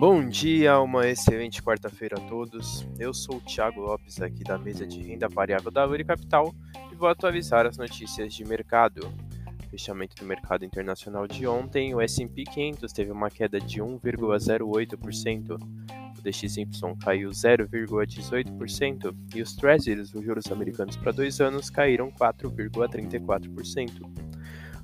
[0.00, 2.88] Bom dia, uma excelente quarta-feira a todos.
[2.98, 6.54] Eu sou o Thiago Lopes, aqui da mesa de renda variável da Uri Capital,
[6.90, 9.12] e vou atualizar as notícias de mercado.
[9.70, 15.58] Fechamento do mercado internacional de ontem, o S&P 500 teve uma queda de 1,08%,
[16.18, 16.66] o DXY
[17.04, 24.30] caiu 0,18% e os Treasuries, os juros americanos para dois anos, caíram 4,34%.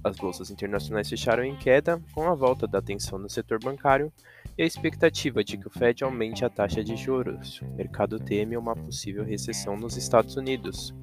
[0.05, 4.13] As bolsas internacionais fecharam em queda, com a volta da tensão no setor bancário
[4.59, 7.61] e a expectativa de que o Fed aumente a taxa de juros.
[7.61, 10.95] O mercado teme uma possível recessão nos Estados Unidos.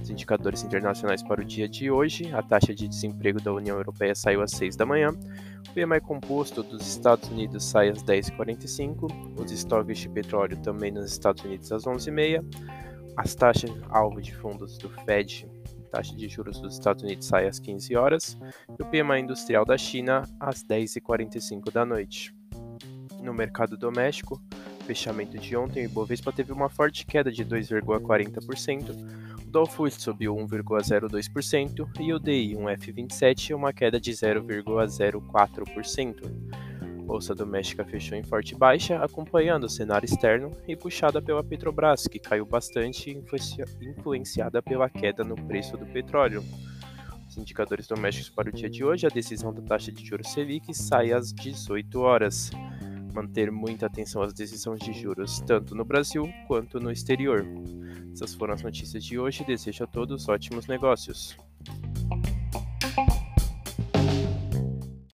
[0.00, 4.14] Os indicadores internacionais para o dia de hoje, a taxa de desemprego da União Europeia
[4.14, 9.50] saiu às 6 da manhã, o PMI composto dos Estados Unidos sai às 10h45, os
[9.50, 12.44] estoques de petróleo também nos Estados Unidos às 11h30,
[13.16, 15.48] as taxas alvo de fundos do Fed
[15.90, 18.38] taxa de juros dos Estados Unidos sai às 15 horas
[18.78, 22.32] e o PMI industrial da China às 10h45 da noite.
[23.22, 24.40] No mercado doméstico,
[24.86, 28.90] fechamento de ontem, o Ibovespa teve uma forte queda de 2,40%,
[29.46, 36.50] o Dow subiu 1,02% e o DI, um F27, uma queda de 0,04%.
[37.04, 42.20] Bolsa doméstica fechou em forte baixa, acompanhando o cenário externo e puxada pela Petrobras, que
[42.20, 43.20] caiu bastante,
[43.80, 46.44] influenciada pela queda no preço do petróleo.
[47.28, 50.72] Os indicadores domésticos para o dia de hoje, a decisão da taxa de juros Selic
[50.72, 52.52] sai às 18 horas
[53.10, 57.46] manter muita atenção às decisões de juros, tanto no Brasil quanto no exterior.
[58.12, 59.44] Essas foram as notícias de hoje.
[59.44, 61.36] Desejo a todos ótimos negócios.